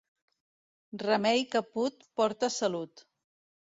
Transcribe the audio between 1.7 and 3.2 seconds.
put porta salut.